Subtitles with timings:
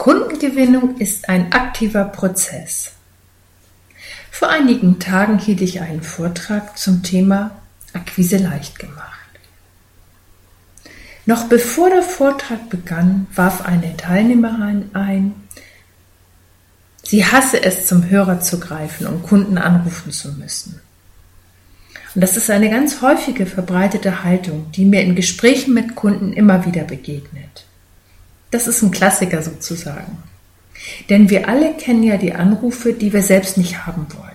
[0.00, 2.92] Kundengewinnung ist ein aktiver Prozess.
[4.30, 7.50] Vor einigen Tagen hielt ich einen Vortrag zum Thema
[7.92, 9.28] Akquise leicht gemacht.
[11.26, 15.34] Noch bevor der Vortrag begann, warf eine Teilnehmerin ein,
[17.02, 20.80] sie hasse es, zum Hörer zu greifen, um Kunden anrufen zu müssen.
[22.14, 26.64] Und das ist eine ganz häufige verbreitete Haltung, die mir in Gesprächen mit Kunden immer
[26.64, 27.66] wieder begegnet.
[28.50, 30.22] Das ist ein Klassiker sozusagen.
[31.08, 34.30] Denn wir alle kennen ja die Anrufe, die wir selbst nicht haben wollen.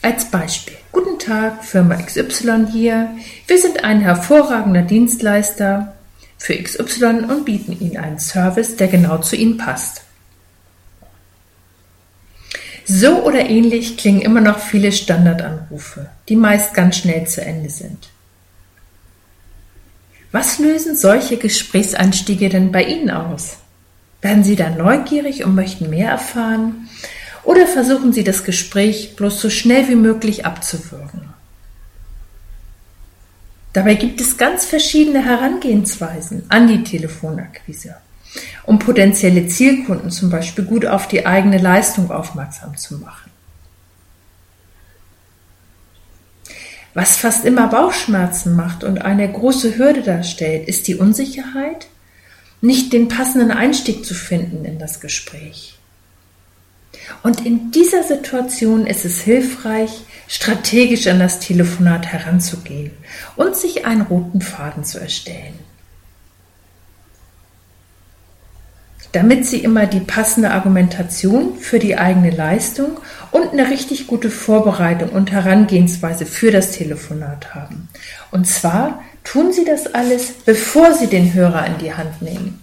[0.00, 0.76] Als Beispiel.
[0.90, 3.10] Guten Tag, Firma XY hier.
[3.46, 5.94] Wir sind ein hervorragender Dienstleister
[6.38, 10.02] für XY und bieten Ihnen einen Service, der genau zu Ihnen passt.
[12.84, 18.11] So oder ähnlich klingen immer noch viele Standardanrufe, die meist ganz schnell zu Ende sind.
[20.32, 23.58] Was lösen solche Gesprächsanstiege denn bei Ihnen aus?
[24.22, 26.88] Werden Sie dann neugierig und möchten mehr erfahren?
[27.44, 31.32] Oder versuchen Sie das Gespräch bloß so schnell wie möglich abzuwürgen?
[33.74, 37.96] Dabei gibt es ganz verschiedene Herangehensweisen an die Telefonakquise,
[38.64, 43.31] um potenzielle Zielkunden zum Beispiel gut auf die eigene Leistung aufmerksam zu machen.
[46.94, 51.86] Was fast immer Bauchschmerzen macht und eine große Hürde darstellt, ist die Unsicherheit,
[52.60, 55.78] nicht den passenden Einstieg zu finden in das Gespräch.
[57.22, 59.90] Und in dieser Situation ist es hilfreich,
[60.28, 62.92] strategisch an das Telefonat heranzugehen
[63.36, 65.58] und sich einen roten Faden zu erstellen.
[69.12, 72.98] Damit sie immer die passende Argumentation für die eigene Leistung
[73.30, 77.88] und eine richtig gute Vorbereitung und Herangehensweise für das Telefonat haben.
[78.30, 82.58] Und zwar tun sie das alles, bevor sie den Hörer in die Hand nehmen.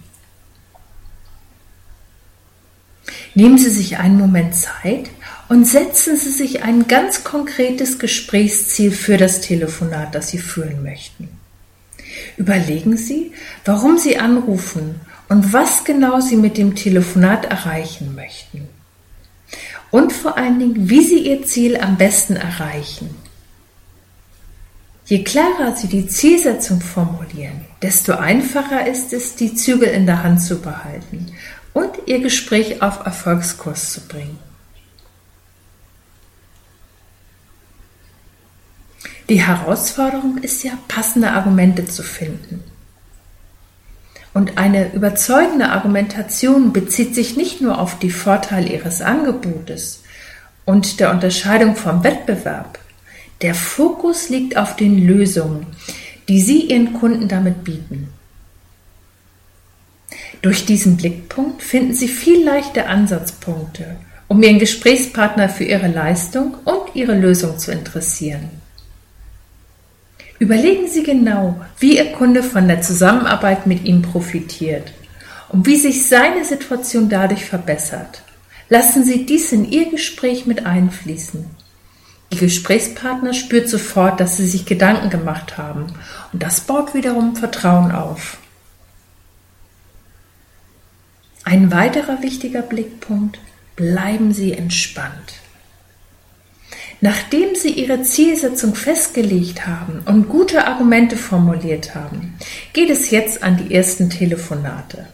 [3.34, 5.08] Nehmen Sie sich einen Moment Zeit
[5.48, 11.28] und setzen Sie sich ein ganz konkretes Gesprächsziel für das Telefonat, das Sie führen möchten.
[12.36, 13.32] Überlegen Sie,
[13.64, 15.00] warum Sie anrufen
[15.30, 18.68] und was genau Sie mit dem Telefonat erreichen möchten.
[19.90, 23.14] Und vor allen Dingen, wie Sie Ihr Ziel am besten erreichen.
[25.06, 30.42] Je klarer Sie die Zielsetzung formulieren, desto einfacher ist es, die Zügel in der Hand
[30.42, 31.32] zu behalten
[31.74, 34.38] und Ihr Gespräch auf Erfolgskurs zu bringen.
[39.28, 42.64] Die Herausforderung ist ja, passende Argumente zu finden.
[44.32, 50.04] Und eine überzeugende Argumentation bezieht sich nicht nur auf die Vorteile ihres Angebotes
[50.64, 52.78] und der Unterscheidung vom Wettbewerb.
[53.42, 55.66] Der Fokus liegt auf den Lösungen,
[56.28, 58.08] die Sie Ihren Kunden damit bieten.
[60.42, 63.96] Durch diesen Blickpunkt finden Sie viel leichter Ansatzpunkte,
[64.28, 68.59] um Ihren Gesprächspartner für Ihre Leistung und Ihre Lösung zu interessieren.
[70.40, 74.90] Überlegen Sie genau, wie Ihr Kunde von der Zusammenarbeit mit Ihnen profitiert
[75.50, 78.22] und wie sich seine Situation dadurch verbessert.
[78.70, 81.44] Lassen Sie dies in Ihr Gespräch mit einfließen.
[82.30, 85.92] Ihr Gesprächspartner spürt sofort, dass Sie sich Gedanken gemacht haben
[86.32, 88.38] und das baut wiederum Vertrauen auf.
[91.44, 93.38] Ein weiterer wichtiger Blickpunkt,
[93.76, 95.39] bleiben Sie entspannt.
[97.00, 102.34] Nachdem Sie Ihre Zielsetzung festgelegt haben und gute Argumente formuliert haben,
[102.72, 105.06] geht es jetzt an die ersten Telefonate.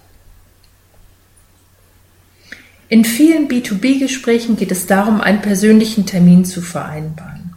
[2.89, 7.55] In vielen B2B-Gesprächen geht es darum, einen persönlichen Termin zu vereinbaren.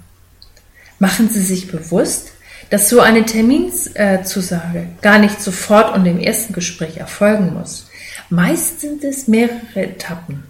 [0.99, 2.31] Machen Sie sich bewusst,
[2.69, 7.87] dass so eine Terminzusage gar nicht sofort und im ersten Gespräch erfolgen muss.
[8.29, 10.43] Meist sind es mehrere Etappen.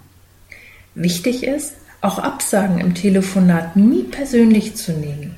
[0.94, 5.36] Wichtig ist, auch Absagen im Telefonat nie persönlich zu nehmen.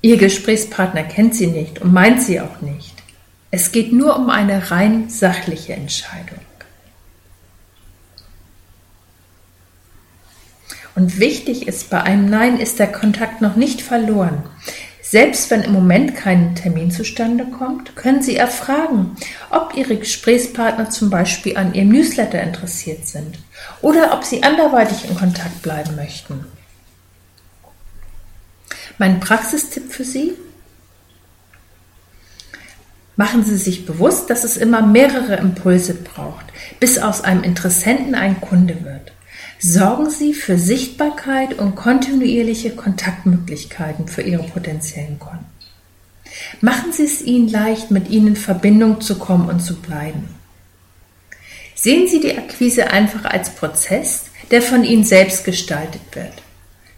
[0.00, 2.94] Ihr Gesprächspartner kennt Sie nicht und meint Sie auch nicht.
[3.50, 6.38] Es geht nur um eine rein sachliche Entscheidung.
[10.94, 14.44] Und wichtig ist, bei einem Nein ist der Kontakt noch nicht verloren.
[15.08, 19.14] Selbst wenn im Moment kein Termin zustande kommt, können Sie erfragen,
[19.50, 23.38] ob Ihre Gesprächspartner zum Beispiel an Ihrem Newsletter interessiert sind
[23.82, 26.44] oder ob Sie anderweitig in Kontakt bleiben möchten.
[28.98, 30.32] Mein Praxistipp für Sie?
[33.14, 36.46] Machen Sie sich bewusst, dass es immer mehrere Impulse braucht,
[36.80, 39.12] bis aus einem Interessenten ein Kunde wird.
[39.68, 45.44] Sorgen Sie für Sichtbarkeit und kontinuierliche Kontaktmöglichkeiten für Ihre potenziellen Kunden.
[46.60, 50.28] Machen Sie es Ihnen leicht, mit Ihnen in Verbindung zu kommen und zu bleiben.
[51.74, 56.34] Sehen Sie die Akquise einfach als Prozess, der von Ihnen selbst gestaltet wird.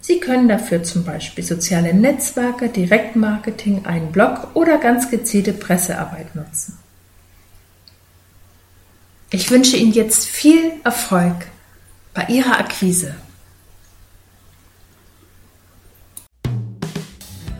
[0.02, 6.78] Sie können dafür zum Beispiel soziale Netzwerke, Direktmarketing, einen Blog oder ganz gezielte Pressearbeit nutzen.
[9.30, 11.46] Ich wünsche Ihnen jetzt viel Erfolg
[12.18, 13.14] bei Ihrer Akquise.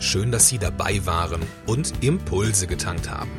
[0.01, 3.31] Schön, dass Sie dabei waren und Impulse getankt haben.